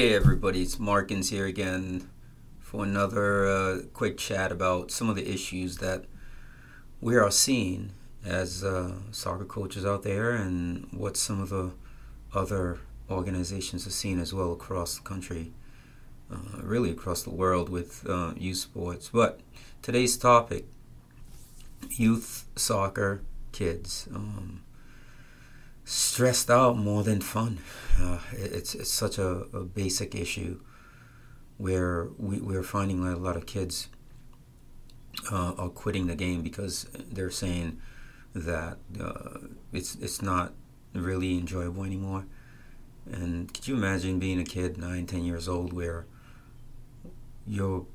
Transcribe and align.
Hey 0.00 0.12
everybody, 0.12 0.62
it's 0.62 0.80
Markins 0.80 1.30
here 1.30 1.46
again 1.46 2.10
for 2.58 2.82
another 2.82 3.46
uh, 3.46 3.78
quick 3.92 4.18
chat 4.18 4.50
about 4.50 4.90
some 4.90 5.08
of 5.08 5.14
the 5.14 5.32
issues 5.32 5.76
that 5.76 6.06
we 7.00 7.14
are 7.14 7.30
seeing 7.30 7.92
as 8.24 8.64
uh, 8.64 8.96
soccer 9.12 9.44
coaches 9.44 9.86
out 9.86 10.02
there 10.02 10.32
and 10.32 10.88
what 10.90 11.16
some 11.16 11.40
of 11.40 11.50
the 11.50 11.70
other 12.34 12.80
organizations 13.08 13.86
are 13.86 13.90
seeing 13.90 14.18
as 14.18 14.34
well 14.34 14.52
across 14.52 14.96
the 14.96 15.02
country, 15.02 15.52
uh, 16.28 16.60
really 16.60 16.90
across 16.90 17.22
the 17.22 17.30
world 17.30 17.68
with 17.68 18.04
uh, 18.08 18.34
youth 18.36 18.58
sports. 18.58 19.10
But 19.14 19.42
today's 19.80 20.16
topic 20.16 20.64
youth 21.88 22.46
soccer 22.56 23.22
kids. 23.52 24.08
Um, 24.12 24.64
stressed 25.84 26.50
out 26.50 26.76
more 26.76 27.02
than 27.02 27.20
fun. 27.20 27.58
Uh, 28.00 28.18
it's 28.32 28.74
it's 28.74 28.90
such 28.90 29.18
a, 29.18 29.46
a 29.52 29.64
basic 29.64 30.14
issue 30.14 30.60
where 31.58 32.08
we, 32.18 32.40
we're 32.40 32.62
finding 32.62 33.04
that 33.04 33.14
a 33.14 33.20
lot 33.20 33.36
of 33.36 33.46
kids 33.46 33.88
uh, 35.30 35.52
are 35.56 35.68
quitting 35.68 36.06
the 36.06 36.16
game 36.16 36.42
because 36.42 36.86
they're 37.12 37.30
saying 37.30 37.80
that 38.34 38.78
uh, 39.00 39.38
it's 39.72 39.94
it's 39.96 40.20
not 40.22 40.52
really 40.94 41.38
enjoyable 41.38 41.84
anymore. 41.84 42.26
And 43.10 43.52
could 43.52 43.68
you 43.68 43.74
imagine 43.74 44.18
being 44.18 44.40
a 44.40 44.44
kid, 44.44 44.78
nine, 44.78 45.06
ten 45.06 45.24
years 45.24 45.48
old, 45.48 45.72
where 45.72 46.06
you're 47.46 47.86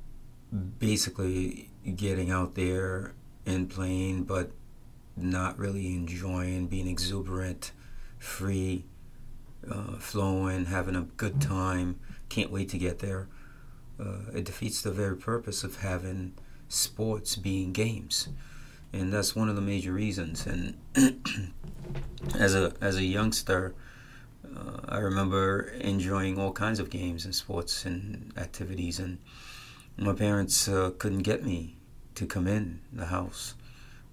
basically 0.77 1.71
getting 1.95 2.29
out 2.29 2.55
there 2.55 3.13
and 3.45 3.69
playing, 3.69 4.23
but 4.23 4.51
not 5.17 5.57
really 5.57 5.87
enjoying, 5.95 6.67
being 6.67 6.87
exuberant, 6.87 7.71
free, 8.19 8.85
uh, 9.69 9.97
flowing, 9.97 10.65
having 10.65 10.95
a 10.95 11.01
good 11.01 11.41
time, 11.41 11.99
can't 12.27 12.51
wait 12.51 12.69
to 12.69 12.77
get 12.77 12.99
there. 12.99 13.27
Uh, 13.99 14.31
it 14.33 14.45
defeats 14.45 14.81
the 14.81 14.91
very 14.91 15.17
purpose 15.17 15.63
of 15.63 15.77
having 15.77 16.33
sports 16.67 17.35
being 17.35 17.73
games, 17.73 18.29
and 18.93 19.11
that's 19.11 19.35
one 19.35 19.49
of 19.49 19.55
the 19.55 19.61
major 19.61 19.91
reasons. 19.91 20.45
And 20.45 20.77
as 22.35 22.55
a 22.55 22.73
as 22.79 22.95
a 22.95 23.03
youngster, 23.03 23.73
uh, 24.55 24.79
I 24.87 24.99
remember 24.99 25.73
enjoying 25.81 26.39
all 26.39 26.53
kinds 26.53 26.79
of 26.79 26.89
games 26.89 27.25
and 27.25 27.35
sports 27.35 27.85
and 27.85 28.31
activities, 28.37 28.99
and 28.99 29.17
my 29.97 30.13
parents 30.13 30.67
uh, 30.67 30.91
couldn't 30.97 31.23
get 31.23 31.43
me 31.43 31.75
to 32.15 32.25
come 32.25 32.47
in 32.47 32.79
the 32.93 33.07
house. 33.07 33.55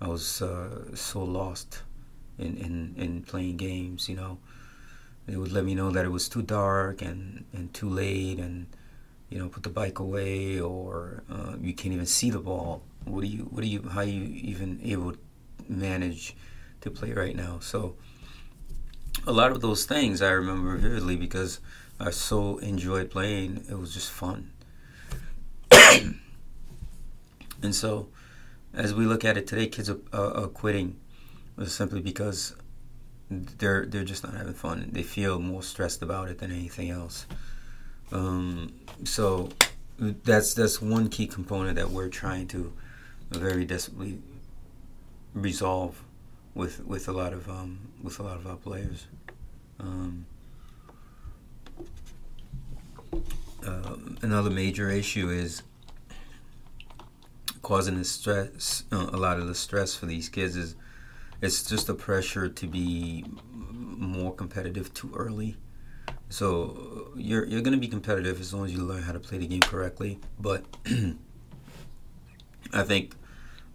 I 0.00 0.08
was 0.08 0.42
uh, 0.42 0.94
so 0.94 1.22
lost 1.22 1.82
in, 2.38 2.56
in, 2.56 2.94
in 2.96 3.22
playing 3.22 3.56
games, 3.56 4.08
you 4.08 4.16
know. 4.16 4.38
They 5.26 5.36
would 5.36 5.52
let 5.52 5.64
me 5.64 5.74
know 5.74 5.90
that 5.90 6.04
it 6.04 6.10
was 6.10 6.28
too 6.28 6.42
dark 6.42 7.02
and, 7.02 7.44
and 7.52 7.74
too 7.74 7.88
late 7.88 8.38
and, 8.38 8.66
you 9.28 9.38
know, 9.38 9.48
put 9.48 9.64
the 9.64 9.70
bike 9.70 9.98
away 9.98 10.60
or 10.60 11.24
uh, 11.30 11.56
you 11.60 11.74
can't 11.74 11.92
even 11.92 12.06
see 12.06 12.30
the 12.30 12.38
ball. 12.38 12.82
What 13.04 13.22
do 13.22 13.26
you, 13.26 13.42
what 13.44 13.62
do 13.62 13.66
you, 13.68 13.88
how 13.88 14.02
you 14.02 14.22
even 14.22 14.80
able 14.84 15.12
to 15.12 15.18
manage 15.68 16.36
to 16.82 16.90
play 16.90 17.12
right 17.12 17.34
now? 17.34 17.58
So 17.60 17.96
a 19.26 19.32
lot 19.32 19.50
of 19.50 19.60
those 19.60 19.84
things 19.84 20.22
I 20.22 20.30
remember 20.30 20.76
vividly 20.76 21.16
because 21.16 21.60
I 21.98 22.10
so 22.10 22.58
enjoyed 22.58 23.10
playing. 23.10 23.64
It 23.68 23.78
was 23.78 23.92
just 23.92 24.12
fun. 24.12 24.52
and 27.62 27.74
so 27.74 28.08
as 28.72 28.94
we 28.94 29.06
look 29.06 29.24
at 29.24 29.36
it 29.36 29.48
today, 29.48 29.66
kids 29.66 29.90
are, 29.90 29.98
are 30.12 30.46
quitting 30.48 30.98
simply 31.64 32.00
because 32.00 32.54
they're 33.30 33.86
they're 33.86 34.04
just 34.04 34.22
not 34.24 34.34
having 34.34 34.54
fun. 34.54 34.88
They 34.92 35.02
feel 35.02 35.38
more 35.38 35.62
stressed 35.62 36.02
about 36.02 36.28
it 36.28 36.38
than 36.38 36.50
anything 36.52 36.90
else. 36.90 37.26
Um, 38.12 38.72
so 39.04 39.48
that's 39.98 40.54
that's 40.54 40.80
one 40.80 41.08
key 41.08 41.26
component 41.26 41.76
that 41.76 41.90
we're 41.90 42.08
trying 42.08 42.46
to 42.48 42.72
very 43.30 43.64
desperately 43.64 44.18
resolve 45.34 46.02
with 46.54 46.84
with 46.84 47.08
a 47.08 47.12
lot 47.12 47.32
of 47.32 47.48
um, 47.48 47.78
with 48.02 48.20
a 48.20 48.22
lot 48.22 48.36
of 48.36 48.46
our 48.46 48.56
players. 48.56 49.06
Um, 49.80 50.26
uh, 53.66 53.96
another 54.22 54.50
major 54.50 54.90
issue 54.90 55.28
is 55.28 55.62
causing 57.62 57.98
the 57.98 58.04
stress. 58.04 58.84
Uh, 58.92 59.10
a 59.12 59.16
lot 59.16 59.38
of 59.38 59.48
the 59.48 59.54
stress 59.54 59.94
for 59.94 60.06
these 60.06 60.28
kids 60.28 60.56
is 60.56 60.76
it's 61.46 61.62
just 61.62 61.88
a 61.88 61.94
pressure 61.94 62.48
to 62.48 62.66
be 62.66 63.24
more 63.52 64.34
competitive 64.34 64.92
too 64.92 65.12
early. 65.16 65.56
So 66.28 67.12
you're 67.16 67.46
you're 67.46 67.62
going 67.62 67.74
to 67.74 67.80
be 67.80 67.88
competitive 67.88 68.40
as 68.40 68.52
long 68.52 68.66
as 68.66 68.72
you 68.72 68.82
learn 68.82 69.02
how 69.02 69.12
to 69.12 69.20
play 69.20 69.38
the 69.38 69.46
game 69.46 69.60
correctly. 69.60 70.18
But 70.38 70.64
I 72.72 72.82
think 72.82 73.14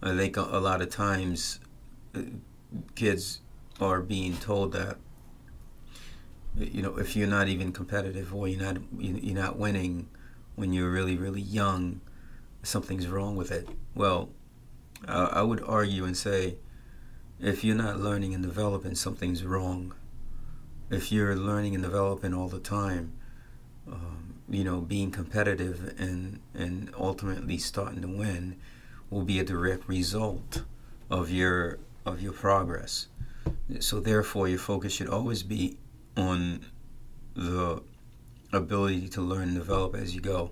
I 0.03 0.15
think 0.17 0.35
a, 0.37 0.41
lot 0.41 0.81
of 0.81 0.89
times 0.89 1.59
uh, 2.13 2.21
kids 2.95 3.39
are 3.79 4.01
being 4.01 4.35
told 4.37 4.73
that 4.73 4.97
you 6.57 6.81
know 6.81 6.97
if 6.97 7.15
you're 7.15 7.29
not 7.29 7.47
even 7.47 7.71
competitive 7.71 8.35
or 8.35 8.47
you're 8.49 8.61
not 8.61 8.77
you're 8.99 9.41
not 9.41 9.57
winning 9.57 10.09
when 10.55 10.73
you're 10.73 10.91
really 10.91 11.15
really 11.15 11.41
young, 11.41 12.01
something's 12.63 13.07
wrong 13.07 13.37
with 13.37 13.49
it. 13.49 13.69
Well, 13.95 14.29
I 15.07 15.41
would 15.41 15.63
argue 15.63 16.03
and 16.03 16.17
say 16.17 16.57
if 17.41 17.63
you're 17.63 17.75
not 17.75 17.99
learning 17.99 18.33
and 18.33 18.43
developing, 18.43 18.95
something's 18.95 19.43
wrong. 19.43 19.93
If 20.89 21.11
you're 21.11 21.35
learning 21.35 21.73
and 21.73 21.83
developing 21.83 22.33
all 22.33 22.47
the 22.47 22.59
time, 22.59 23.13
um, 23.87 24.35
you 24.49 24.63
know, 24.63 24.81
being 24.81 25.11
competitive 25.11 25.95
and 25.97 26.39
and 26.53 26.93
ultimately 26.97 27.57
starting 27.57 28.01
to 28.01 28.07
win 28.07 28.57
will 29.09 29.23
be 29.23 29.39
a 29.39 29.43
direct 29.43 29.87
result 29.87 30.63
of 31.09 31.31
your 31.31 31.79
of 32.05 32.21
your 32.21 32.33
progress. 32.33 33.07
So 33.79 33.99
therefore, 33.99 34.47
your 34.47 34.59
focus 34.59 34.93
should 34.93 35.09
always 35.09 35.43
be 35.43 35.77
on 36.15 36.65
the 37.35 37.81
ability 38.53 39.07
to 39.09 39.21
learn 39.21 39.49
and 39.49 39.55
develop 39.55 39.95
as 39.95 40.13
you 40.13 40.21
go. 40.21 40.51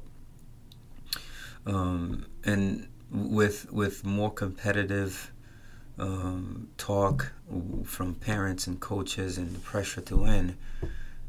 Um, 1.65 2.25
and 2.45 2.87
with 3.11 3.71
with 3.71 4.05
more 4.05 4.31
competitive 4.31 5.31
um, 5.99 6.69
talk 6.77 7.33
from 7.83 8.15
parents 8.15 8.67
and 8.67 8.79
coaches 8.79 9.37
and 9.37 9.55
the 9.55 9.59
pressure 9.59 10.01
to 10.01 10.17
win, 10.17 10.57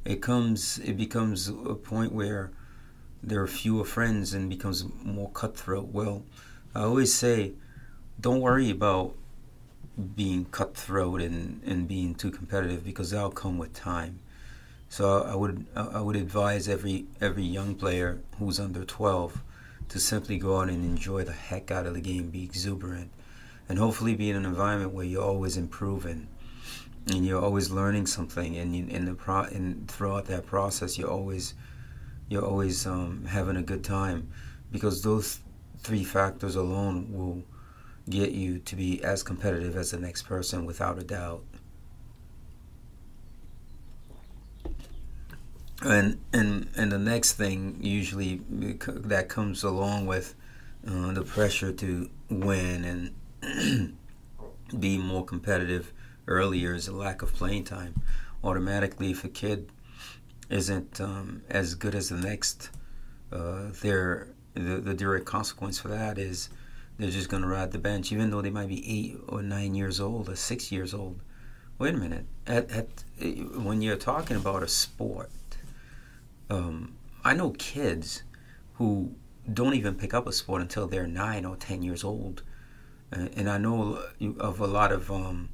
it 0.05 0.23
comes 0.23 0.79
it 0.79 0.97
becomes 0.97 1.49
a 1.49 1.75
point 1.75 2.13
where 2.13 2.51
there 3.23 3.43
are 3.43 3.47
fewer 3.47 3.85
friends 3.85 4.33
and 4.33 4.49
becomes 4.49 4.85
more 5.03 5.31
cutthroat. 5.31 5.89
Well, 5.89 6.25
I 6.75 6.83
always 6.83 7.13
say, 7.13 7.53
don't 8.21 8.41
worry 8.41 8.71
about 8.71 9.15
being 10.17 10.47
cutthroat 10.47 11.21
and, 11.21 11.61
and 11.65 11.87
being 11.87 12.15
too 12.15 12.31
competitive 12.31 12.85
because 12.85 13.11
that'll 13.11 13.31
come 13.31 13.59
with 13.59 13.75
time. 13.75 14.21
So 14.89 15.23
I 15.23 15.35
would 15.35 15.67
I 15.77 16.01
would 16.01 16.17
advise 16.17 16.69
every 16.69 17.07
every 17.21 17.45
young 17.45 17.75
player 17.75 18.21
who's 18.39 18.59
under 18.59 18.85
12 18.85 19.43
to 19.89 20.01
simply 20.01 20.39
go 20.39 20.61
out 20.61 20.69
and 20.69 20.85
enjoy 20.85 21.25
the 21.25 21.33
heck 21.33 21.71
out 21.71 21.87
of 21.87 21.95
the 21.95 22.01
game, 22.01 22.31
be 22.31 22.45
exuberant, 22.45 23.11
and 23.71 23.79
hopefully 23.79 24.17
be 24.17 24.29
in 24.29 24.35
an 24.35 24.45
environment 24.45 24.93
where 24.93 25.05
you're 25.05 25.23
always 25.23 25.57
improving 25.57 26.27
and 27.07 27.25
you're 27.25 27.41
always 27.41 27.71
learning 27.71 28.05
something 28.05 28.57
and 28.57 28.75
you, 28.75 28.85
in 28.89 29.05
the 29.05 29.15
pro 29.15 29.43
and 29.43 29.89
throughout 29.89 30.25
that 30.25 30.45
process 30.45 30.99
you're 30.99 31.09
always 31.09 31.55
you're 32.29 32.45
always 32.45 32.85
um, 32.85 33.25
having 33.27 33.57
a 33.57 33.63
good 33.63 33.85
time 33.85 34.29
because 34.73 35.03
those 35.03 35.39
three 35.79 36.03
factors 36.03 36.57
alone 36.57 37.13
will 37.13 37.45
get 38.11 38.33
you 38.33 38.59
to 38.59 38.75
be 38.75 39.05
as 39.05 39.23
competitive 39.23 39.77
as 39.77 39.93
the 39.93 40.01
next 40.01 40.23
person 40.23 40.67
without 40.67 40.99
a 40.99 41.05
doubt. 41.05 41.45
And 45.83 46.19
and 46.33 46.69
and 46.77 46.91
the 46.91 46.99
next 46.99 47.35
thing 47.35 47.79
usually 47.81 48.43
that 48.51 49.29
comes 49.29 49.63
along 49.63 50.07
with 50.07 50.35
uh, 50.87 51.13
the 51.13 51.23
pressure 51.23 51.73
to 51.73 52.11
win 52.29 52.85
and 52.85 53.15
be 54.79 54.99
more 54.99 55.25
competitive 55.25 55.93
earlier 56.27 56.75
is 56.75 56.89
a 56.89 56.93
lack 56.93 57.23
of 57.23 57.33
playing 57.35 57.65
time. 57.65 57.95
Automatically, 58.45 59.11
if 59.11 59.25
a 59.25 59.29
kid 59.29 59.71
isn't 60.49 61.01
um, 61.01 61.43
as 61.49 61.75
good 61.75 61.95
as 61.95 62.09
the 62.09 62.17
next, 62.17 62.71
uh, 63.33 63.69
the, 63.73 64.27
the 64.55 64.95
direct 64.95 65.25
consequence 65.25 65.79
for 65.79 65.89
that 65.89 66.19
is 66.19 66.49
they're 66.99 67.11
just 67.11 67.29
going 67.29 67.43
to 67.43 67.49
ride 67.49 67.73
the 67.73 67.79
bench, 67.79 68.13
even 68.13 68.31
though 68.31 68.43
they 68.43 68.51
might 68.51 68.69
be 68.69 68.85
eight 68.87 69.19
or 69.29 69.43
nine 69.43 69.75
years 69.75 70.01
old 70.01 70.29
or 70.29 70.37
six 70.37 70.71
years 70.71 70.93
old. 70.93 71.21
Wait 71.79 71.95
a 71.95 71.97
minute. 71.97 72.27
At, 72.47 72.71
at 72.71 72.89
when 73.57 73.81
you're 73.81 73.97
talking 73.97 74.37
about 74.37 74.63
a 74.63 74.69
sport, 74.69 75.31
um, 76.51 76.95
I 77.25 77.33
know 77.33 77.51
kids 77.51 78.23
who 78.75 79.15
don't 79.51 79.75
even 79.75 79.95
pick 79.95 80.13
up 80.13 80.27
a 80.27 80.33
sport 80.33 80.61
until 80.61 80.87
they're 80.87 81.07
nine 81.07 81.45
or 81.45 81.57
ten 81.57 81.83
years 81.83 82.05
old 82.05 82.43
and 83.13 83.51
I 83.51 83.59
know 83.59 84.03
of 84.39 84.61
a 84.61 84.67
lot 84.67 84.93
of 84.93 85.11
um, 85.11 85.49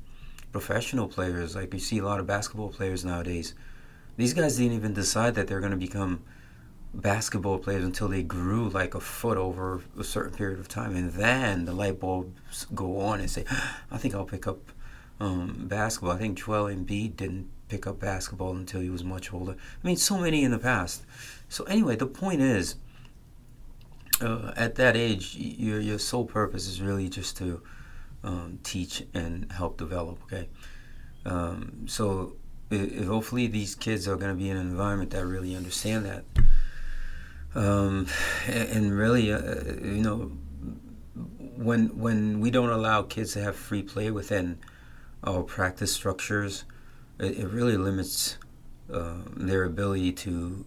professional 0.52 1.08
players. 1.08 1.54
Like 1.56 1.72
you 1.72 1.80
see 1.80 1.98
a 1.98 2.04
lot 2.04 2.20
of 2.20 2.26
basketball 2.26 2.68
players 2.68 3.04
nowadays. 3.04 3.54
These 4.16 4.34
guys 4.34 4.56
didn't 4.56 4.72
even 4.72 4.94
decide 4.94 5.34
that 5.34 5.46
they're 5.46 5.60
going 5.60 5.72
to 5.72 5.78
become 5.78 6.22
basketball 6.94 7.58
players 7.58 7.84
until 7.84 8.08
they 8.08 8.22
grew 8.22 8.68
like 8.70 8.94
a 8.94 9.00
foot 9.00 9.36
over 9.36 9.82
a 9.98 10.04
certain 10.04 10.32
period 10.32 10.58
of 10.58 10.68
time, 10.68 10.96
and 10.96 11.12
then 11.12 11.64
the 11.66 11.72
light 11.72 12.00
bulbs 12.00 12.66
go 12.74 13.00
on 13.00 13.20
and 13.20 13.30
say, 13.30 13.44
"I 13.90 13.98
think 13.98 14.14
I'll 14.14 14.24
pick 14.24 14.46
up 14.46 14.72
um, 15.20 15.66
basketball." 15.68 16.12
I 16.12 16.18
think 16.18 16.38
Joel 16.38 16.74
Embiid 16.74 17.16
didn't 17.16 17.50
pick 17.68 17.86
up 17.86 17.98
basketball 17.98 18.56
until 18.56 18.80
he 18.80 18.90
was 18.90 19.04
much 19.04 19.32
older. 19.32 19.52
I 19.52 19.86
mean, 19.86 19.96
so 19.96 20.18
many 20.18 20.44
in 20.44 20.50
the 20.50 20.58
past. 20.58 21.04
So 21.48 21.64
anyway, 21.64 21.96
the 21.96 22.06
point 22.06 22.40
is, 22.40 22.76
uh, 24.20 24.52
at 24.56 24.74
that 24.76 24.96
age, 24.96 25.36
your 25.36 25.80
your 25.80 25.98
sole 25.98 26.24
purpose 26.24 26.66
is 26.66 26.80
really 26.80 27.08
just 27.08 27.36
to 27.38 27.62
um, 28.24 28.58
teach 28.62 29.04
and 29.14 29.50
help 29.52 29.76
develop. 29.76 30.18
Okay, 30.24 30.48
um, 31.24 31.86
so 31.86 32.36
hopefully 32.70 33.46
these 33.46 33.74
kids 33.74 34.08
are 34.08 34.16
going 34.16 34.30
to 34.30 34.36
be 34.36 34.50
in 34.50 34.56
an 34.56 34.68
environment 34.68 35.10
that 35.10 35.24
really 35.24 35.54
understand 35.54 36.04
that 36.04 36.24
um, 37.56 38.06
and 38.46 38.96
really 38.96 39.32
uh, 39.32 39.62
you 39.82 40.02
know 40.02 40.30
when 41.56 41.88
when 41.98 42.38
we 42.38 42.50
don't 42.50 42.68
allow 42.68 43.02
kids 43.02 43.32
to 43.32 43.42
have 43.42 43.56
free 43.56 43.82
play 43.82 44.10
within 44.10 44.58
our 45.24 45.42
practice 45.42 45.92
structures 45.92 46.64
it, 47.18 47.38
it 47.38 47.48
really 47.48 47.76
limits 47.76 48.36
uh, 48.92 49.14
their 49.34 49.64
ability 49.64 50.12
to 50.12 50.64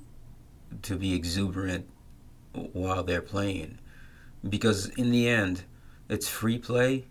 to 0.82 0.96
be 0.96 1.14
exuberant 1.14 1.88
while 2.54 3.04
they're 3.04 3.22
playing 3.22 3.78
because 4.48 4.88
in 4.90 5.12
the 5.12 5.28
end 5.28 5.64
it's 6.10 6.28
free 6.28 6.58
play 6.58 7.06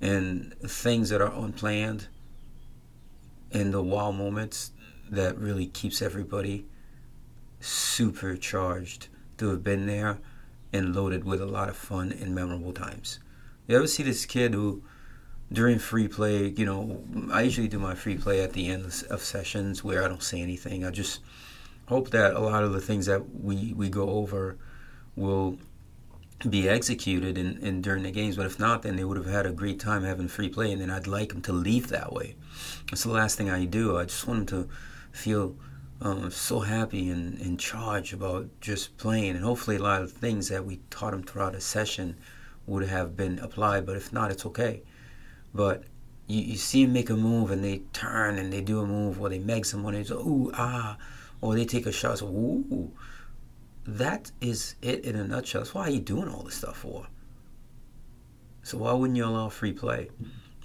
and 0.00 0.54
things 0.60 1.08
that 1.08 1.20
are 1.20 1.32
unplanned 1.32 2.08
in 3.50 3.70
the 3.70 3.82
wow 3.82 4.10
moments 4.10 4.72
that 5.10 5.38
really 5.38 5.66
keeps 5.66 6.02
everybody 6.02 6.66
supercharged 7.60 9.08
to 9.38 9.48
have 9.48 9.62
been 9.62 9.86
there 9.86 10.18
and 10.72 10.94
loaded 10.94 11.24
with 11.24 11.40
a 11.40 11.46
lot 11.46 11.68
of 11.68 11.76
fun 11.76 12.12
and 12.12 12.34
memorable 12.34 12.72
times. 12.72 13.20
You 13.66 13.76
ever 13.76 13.86
see 13.86 14.02
this 14.02 14.26
kid 14.26 14.52
who, 14.52 14.82
during 15.52 15.78
free 15.78 16.08
play, 16.08 16.48
you 16.48 16.66
know, 16.66 17.02
I 17.32 17.42
usually 17.42 17.68
do 17.68 17.78
my 17.78 17.94
free 17.94 18.16
play 18.18 18.42
at 18.42 18.52
the 18.52 18.68
end 18.68 18.84
of 19.08 19.22
sessions 19.22 19.84
where 19.84 20.04
I 20.04 20.08
don't 20.08 20.22
say 20.22 20.42
anything. 20.42 20.84
I 20.84 20.90
just 20.90 21.20
hope 21.86 22.10
that 22.10 22.34
a 22.34 22.40
lot 22.40 22.64
of 22.64 22.72
the 22.72 22.80
things 22.80 23.06
that 23.06 23.40
we, 23.40 23.72
we 23.72 23.88
go 23.88 24.10
over 24.10 24.58
will 25.16 25.58
be 26.48 26.68
executed 26.68 27.38
in, 27.38 27.58
in 27.58 27.80
during 27.80 28.02
the 28.02 28.10
games. 28.10 28.36
But 28.36 28.46
if 28.46 28.58
not, 28.58 28.82
then 28.82 28.96
they 28.96 29.04
would 29.04 29.16
have 29.16 29.26
had 29.26 29.46
a 29.46 29.52
great 29.52 29.80
time 29.80 30.04
having 30.04 30.28
free 30.28 30.48
play, 30.48 30.72
and 30.72 30.80
then 30.80 30.90
I'd 30.90 31.06
like 31.06 31.30
them 31.30 31.42
to 31.42 31.52
leave 31.52 31.88
that 31.88 32.12
way. 32.12 32.36
That's 32.90 33.04
the 33.04 33.10
last 33.10 33.36
thing 33.36 33.50
I 33.50 33.64
do. 33.64 33.96
I 33.96 34.04
just 34.04 34.26
want 34.26 34.50
them 34.50 34.64
to 34.64 34.74
feel 35.12 35.56
um, 36.00 36.30
so 36.30 36.60
happy 36.60 37.08
and 37.08 37.38
in 37.40 37.56
charge 37.56 38.12
about 38.12 38.48
just 38.60 38.96
playing, 38.98 39.36
and 39.36 39.44
hopefully 39.44 39.76
a 39.76 39.82
lot 39.82 40.02
of 40.02 40.12
things 40.12 40.48
that 40.48 40.64
we 40.64 40.80
taught 40.90 41.12
them 41.12 41.22
throughout 41.22 41.54
a 41.54 41.60
session 41.60 42.16
would 42.66 42.86
have 42.88 43.16
been 43.16 43.38
applied. 43.38 43.86
But 43.86 43.96
if 43.96 44.12
not, 44.12 44.30
it's 44.30 44.46
okay. 44.46 44.82
But 45.54 45.84
you, 46.26 46.40
you 46.42 46.56
see 46.56 46.84
them 46.84 46.92
make 46.92 47.10
a 47.10 47.16
move, 47.16 47.50
and 47.50 47.64
they 47.64 47.82
turn 47.92 48.38
and 48.38 48.52
they 48.52 48.60
do 48.60 48.80
a 48.80 48.86
move, 48.86 49.20
or 49.20 49.28
they 49.28 49.38
make 49.38 49.64
someone, 49.64 49.94
and 49.94 50.02
it's 50.02 50.10
ooh 50.10 50.50
ah, 50.54 50.98
or 51.40 51.54
they 51.54 51.64
take 51.64 51.86
a 51.86 51.92
shot, 51.92 52.18
so 52.18 52.26
ooh 52.26 52.92
that 53.86 54.32
is 54.40 54.76
it 54.82 55.04
in 55.04 55.16
a 55.16 55.26
nutshell. 55.26 55.60
That's 55.60 55.74
why 55.74 55.88
you 55.88 56.00
doing 56.00 56.28
all 56.28 56.42
this 56.42 56.56
stuff 56.56 56.78
for? 56.78 57.06
So 58.62 58.78
why 58.78 58.92
wouldn't 58.92 59.16
you 59.16 59.26
allow 59.26 59.48
free 59.50 59.72
play? 59.72 60.08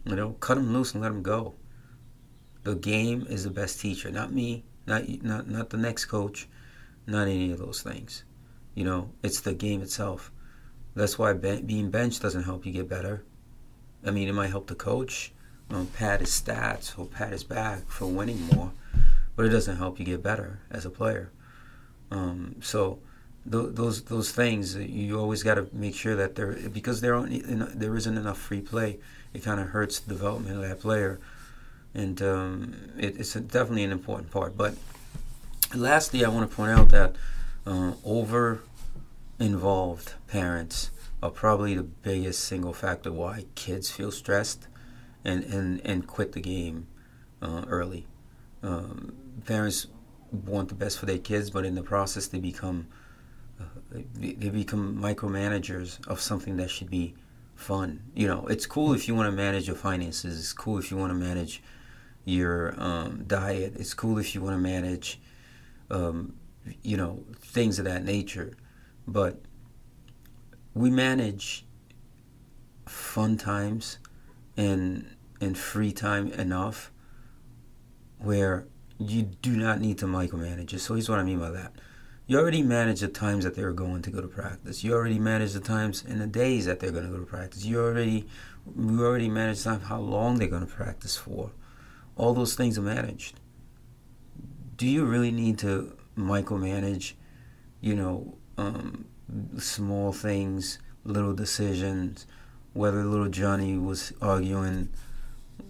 You 0.06 0.16
know, 0.16 0.31
cut 0.39 0.56
them 0.56 0.74
loose 0.74 0.94
and 0.94 1.04
let 1.04 1.10
them 1.10 1.21
go. 1.21 1.56
The 2.63 2.75
game 2.75 3.25
is 3.30 3.44
the 3.44 3.50
best 3.50 3.80
teacher, 3.80 4.10
not 4.10 4.31
me, 4.31 4.63
not 4.88 5.07
not 5.24 5.50
not 5.50 5.69
the 5.69 5.77
next 5.77 6.06
coach, 6.06 6.48
not 7.07 7.27
any 7.27 7.51
of 7.51 7.60
those 7.60 7.81
things. 7.81 8.24
You 8.74 8.86
know, 8.86 9.10
it's 9.24 9.42
the 9.42 9.54
game 9.54 9.81
itself. 9.81 10.31
That's 10.95 11.19
why 11.19 11.33
ben- 11.33 11.66
being 11.66 11.92
benched 11.92 12.21
doesn't 12.21 12.44
help 12.44 12.66
you 12.66 12.71
get 12.71 12.88
better. 12.88 13.24
I 14.06 14.12
mean, 14.12 14.27
it 14.27 14.33
might 14.33 14.50
help 14.50 14.68
the 14.68 14.75
coach 14.75 15.33
um, 15.71 15.88
pad 15.88 16.21
his 16.21 16.30
stats 16.30 16.98
or 16.98 17.06
pat 17.06 17.31
his 17.31 17.44
back 17.44 17.88
for 17.88 18.07
winning 18.07 18.42
more, 18.54 18.71
but 19.36 19.45
it 19.45 19.50
doesn't 19.50 19.77
help 19.77 20.00
you 20.00 20.06
get 20.06 20.24
better 20.24 20.62
as 20.71 20.86
a 20.86 20.89
player. 20.89 21.31
Um, 22.12 22.56
so 22.62 23.00
those 23.45 24.03
those 24.03 24.31
things 24.31 24.75
you 24.75 25.19
always 25.19 25.44
got 25.44 25.56
to 25.56 25.68
make 25.71 25.95
sure 25.95 26.15
that 26.15 26.36
there 26.36 26.53
because 26.71 27.01
there 27.01 27.15
aren't 27.15 27.80
there 27.80 27.95
isn't 27.95 28.18
enough 28.18 28.38
free 28.38 28.62
play. 28.62 29.00
It 29.33 29.44
kind 29.44 29.59
of 29.59 29.69
hurts 29.69 30.00
the 30.00 30.13
development 30.13 30.56
of 30.56 30.62
that 30.68 30.80
player, 30.80 31.19
and 31.94 32.21
um, 32.21 32.75
it, 32.97 33.19
it's 33.19 33.36
a, 33.36 33.41
definitely 33.41 33.83
an 33.83 33.91
important 33.91 34.31
part. 34.31 34.57
But 34.57 34.75
lastly, 35.75 36.25
I 36.25 36.30
want 36.30 36.50
to 36.50 36.56
point 36.56 36.71
out 36.71 36.89
that 36.89 37.15
uh, 37.65 37.94
over 38.03 38.62
involved 39.39 40.13
parents 40.27 40.92
are 41.21 41.31
probably 41.31 41.75
the 41.75 41.83
biggest 41.83 42.44
single 42.44 42.74
factor 42.74 43.12
why 43.12 43.45
kids 43.56 43.89
feel 43.89 44.12
stressed 44.12 44.68
and 45.24 45.44
and, 45.44 45.81
and 45.85 46.07
quit 46.07 46.33
the 46.33 46.42
game 46.42 46.88
uh, 47.42 47.63
early. 47.68 48.06
Um, 48.62 49.13
parents 49.45 49.88
want 50.31 50.69
the 50.69 50.75
best 50.75 51.00
for 51.00 51.06
their 51.06 51.18
kids, 51.18 51.50
but 51.50 51.65
in 51.65 51.75
the 51.75 51.81
process, 51.83 52.27
they 52.27 52.39
become 52.39 52.88
they 53.91 54.50
become 54.50 54.97
micromanagers 54.97 56.06
of 56.07 56.19
something 56.21 56.57
that 56.57 56.69
should 56.69 56.89
be 56.89 57.15
fun. 57.56 58.01
You 58.13 58.27
know, 58.27 58.47
it's 58.47 58.65
cool 58.65 58.94
if 58.94 59.07
you 59.07 59.15
want 59.15 59.27
to 59.27 59.35
manage 59.35 59.67
your 59.67 59.75
finances. 59.75 60.39
It's 60.39 60.53
cool 60.53 60.77
if 60.77 60.91
you 60.91 60.97
want 60.97 61.11
to 61.11 61.15
manage 61.15 61.61
your 62.25 62.73
um, 62.81 63.23
diet. 63.25 63.73
It's 63.75 63.94
cool 63.94 64.17
if 64.17 64.35
you 64.35 64.41
want 64.41 64.56
to 64.56 64.59
manage, 64.59 65.19
um, 65.89 66.35
you 66.83 66.97
know, 66.97 67.23
things 67.39 67.79
of 67.79 67.85
that 67.85 68.03
nature. 68.03 68.56
But 69.07 69.41
we 70.73 70.89
manage 70.89 71.65
fun 72.85 73.38
times 73.38 74.00
and 74.57 75.15
and 75.41 75.57
free 75.57 75.91
time 75.91 76.31
enough 76.33 76.91
where 78.17 78.67
you 78.97 79.23
do 79.23 79.56
not 79.56 79.79
need 79.79 79.97
to 79.97 80.06
micromanage. 80.06 80.77
So 80.79 80.95
here's 80.95 81.09
what 81.09 81.19
I 81.19 81.23
mean 81.23 81.39
by 81.39 81.51
that 81.51 81.73
you 82.30 82.38
already 82.38 82.62
manage 82.62 83.00
the 83.00 83.08
times 83.08 83.44
that 83.44 83.56
they're 83.56 83.72
going 83.72 84.04
to 84.04 84.12
go 84.12 84.22
to 84.22 84.28
practice. 84.28 84.84
You 84.84 84.94
already 84.94 85.18
manage 85.18 85.54
the 85.54 85.60
times 85.60 86.06
and 86.08 86.22
the 86.22 86.28
days 86.28 86.66
that 86.66 86.80
they're 86.80 86.92
going 86.92 87.06
to 87.06 87.12
go 87.12 87.18
to 87.18 87.26
practice. 87.26 87.66
You 87.66 87.81
already 87.81 88.28
you 88.78 89.04
already 89.04 89.31
manage 89.31 89.64
time 89.64 89.81
how 89.81 89.98
long 89.98 90.38
they're 90.38 90.48
going 90.48 90.68
to 90.68 90.72
practice 90.72 91.18
for. 91.18 91.50
All 92.16 92.36
those 92.36 92.54
things 92.54 92.78
are 92.78 92.84
managed. 92.84 93.40
Do 94.78 94.88
you 94.88 95.06
really 95.06 95.31
need 95.31 95.58
to 95.60 95.98
micromanage, 96.16 97.14
you 97.81 97.96
know, 97.96 98.38
um, 98.60 99.06
small 99.58 100.14
things, 100.14 100.78
little 101.04 101.33
decisions, 101.33 102.28
whether 102.74 103.04
little 103.06 103.30
Johnny 103.30 103.76
was 103.76 104.14
arguing 104.21 104.90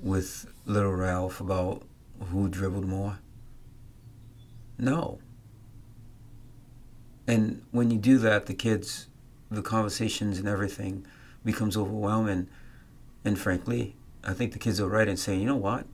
with 0.01 0.46
little 0.66 0.92
Ralph 0.92 1.39
about 1.39 1.84
who 2.20 2.50
dribbled 2.50 2.86
more? 2.86 3.20
No 4.78 5.20
and 7.29 7.62
when 7.69 7.91
you 7.91 8.00
do 8.00 8.17
that, 8.17 8.48
the 8.48 8.55
kids, 8.55 9.05
the 9.51 9.62
conversations 9.62 10.39
and 10.39 10.48
everything 10.48 11.05
becomes 11.45 11.77
overwhelming. 11.77 12.48
And 13.24 13.38
frankly, 13.38 13.95
I 14.24 14.33
think 14.33 14.53
the 14.53 14.57
kids 14.57 14.81
are 14.81 14.88
right 14.88 15.07
in 15.07 15.15
saying, 15.15 15.39
you 15.39 15.45
know 15.45 15.55
what? 15.55 15.86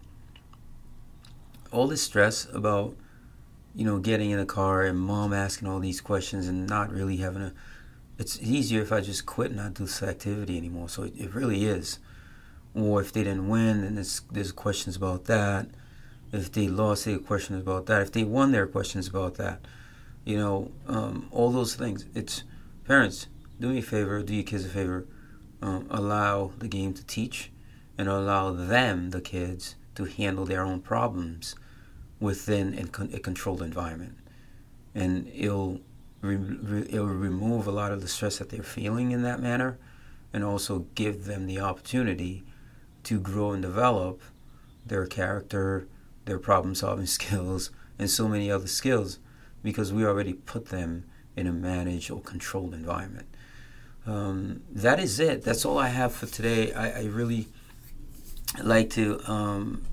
All 1.74 1.88
this 1.88 2.02
stress 2.02 2.48
about, 2.54 2.96
you 3.76 3.84
know, 3.84 4.00
getting 4.00 4.30
in 4.30 4.40
a 4.40 4.46
car 4.46 4.84
and 4.84 4.98
mom 4.98 5.34
asking 5.34 5.68
all 5.68 5.82
these 5.82 6.00
questions 6.00 6.48
and 6.48 6.70
not 6.70 6.90
really 6.90 7.18
having 7.18 7.42
a. 7.42 7.54
It's 8.18 8.40
easier 8.42 8.82
if 8.82 8.94
I 8.94 9.02
just 9.02 9.26
quit 9.26 9.48
and 9.48 9.58
not 9.58 9.74
do 9.74 9.84
this 9.84 10.02
activity 10.02 10.58
anymore. 10.58 10.88
So 10.88 11.04
it, 11.04 11.18
it 11.18 11.34
really 11.34 11.66
is. 11.66 12.00
Or 12.74 13.02
if 13.02 13.12
they 13.12 13.26
didn't 13.26 13.50
win, 13.50 13.82
then 13.82 13.96
there's, 13.96 14.22
there's 14.32 14.54
questions 14.54 14.96
about 14.96 15.26
that. 15.26 15.68
If 16.32 16.54
they 16.54 16.70
lost, 16.70 17.04
there 17.04 17.16
are 17.16 17.20
questions 17.20 17.62
about 17.62 17.88
that. 17.88 18.04
If 18.04 18.14
they 18.14 18.24
won, 18.24 18.54
there 18.54 18.64
are 18.64 18.68
questions 18.68 19.10
about 19.10 19.36
that 19.36 19.60
you 20.26 20.38
know, 20.38 20.72
um, 20.88 21.28
all 21.32 21.52
those 21.52 21.76
things. 21.76 22.06
It's 22.14 22.44
parents, 22.86 23.28
do 23.60 23.70
me 23.70 23.80
a 23.80 23.82
favor, 23.82 24.22
do 24.24 24.34
your 24.34 24.44
kids 24.44 24.66
a 24.66 24.70
favor, 24.70 25.06
um, 25.62 25.88
allow 25.90 26.52
the 26.58 26.68
game 26.68 26.94
to 26.96 27.06
teach 27.06 27.52
and 27.98 28.10
allow 28.10 28.52
them, 28.52 29.12
the 29.12 29.22
kids, 29.22 29.76
to 29.94 30.06
handle 30.06 30.46
their 30.46 30.64
own 30.64 30.82
problems 30.82 31.56
within 32.20 32.90
a 33.14 33.20
controlled 33.20 33.62
environment. 33.62 34.18
And 34.94 35.28
it'll, 35.34 35.80
re- 36.22 36.88
it'll 36.90 37.06
remove 37.06 37.68
a 37.68 37.72
lot 37.72 37.92
of 37.92 38.02
the 38.02 38.08
stress 38.08 38.40
that 38.40 38.50
they're 38.50 38.64
feeling 38.64 39.12
in 39.12 39.22
that 39.24 39.40
manner 39.40 39.78
and 40.34 40.44
also 40.44 40.88
give 40.96 41.26
them 41.26 41.46
the 41.46 41.60
opportunity 41.60 42.44
to 43.04 43.20
grow 43.20 43.52
and 43.52 43.62
develop 43.62 44.22
their 44.86 45.06
character, 45.06 45.88
their 46.26 46.40
problem 46.40 46.76
solving 46.76 47.06
skills, 47.06 47.72
and 47.98 48.10
so 48.10 48.28
many 48.28 48.52
other 48.52 48.68
skills 48.68 49.20
because 49.66 49.92
we 49.92 50.06
already 50.06 50.34
put 50.34 50.68
them 50.68 51.04
in 51.36 51.48
a 51.48 51.52
managed 51.52 52.10
or 52.12 52.22
controlled 52.22 52.74
environment. 52.74 53.28
Um, 54.06 54.62
that 54.72 55.00
is 55.00 55.20
it. 55.20 55.44
That's 55.44 55.66
all 55.66 55.80
I 55.80 55.90
have 55.90 56.14
for 56.14 56.28
today. 56.28 56.72
I, 56.72 57.02
I 57.02 57.04
really 57.06 57.48
like 58.64 58.92
to, 58.92 59.20
um, 59.30 59.84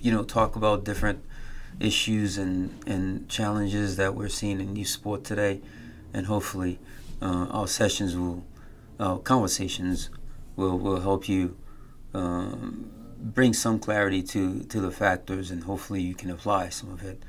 you 0.00 0.12
know, 0.12 0.22
talk 0.22 0.54
about 0.54 0.84
different 0.84 1.24
issues 1.80 2.36
and, 2.38 2.78
and 2.86 3.28
challenges 3.28 3.96
that 3.96 4.14
we're 4.14 4.28
seeing 4.28 4.60
in 4.60 4.76
youth 4.76 4.88
sport 4.88 5.24
today. 5.24 5.62
and 6.12 6.26
hopefully 6.26 6.78
uh, 7.20 7.46
our 7.50 7.66
sessions 7.66 8.16
will, 8.16 8.44
our 9.00 9.18
conversations 9.18 10.10
will 10.56 10.78
will 10.78 11.00
help 11.00 11.28
you 11.28 11.56
um, 12.14 12.90
bring 13.18 13.52
some 13.52 13.78
clarity 13.78 14.22
to 14.22 14.62
to 14.64 14.80
the 14.80 14.90
factors, 14.90 15.50
and 15.50 15.64
hopefully 15.64 16.02
you 16.02 16.14
can 16.14 16.30
apply 16.30 16.68
some 16.68 16.92
of 16.92 17.02
it 17.02 17.22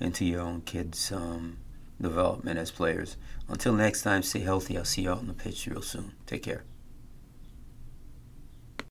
into 0.00 0.24
your 0.24 0.40
own 0.40 0.62
kids' 0.62 1.12
um, 1.12 1.58
development 2.00 2.58
as 2.58 2.70
players. 2.70 3.16
Until 3.48 3.72
next 3.72 4.02
time, 4.02 4.22
stay 4.22 4.40
healthy. 4.40 4.76
I'll 4.76 4.84
see 4.84 5.08
out 5.08 5.18
on 5.18 5.26
the 5.26 5.34
pitch 5.34 5.66
real 5.66 5.82
soon. 5.82 6.12
Take 6.26 6.42
care. 6.42 6.64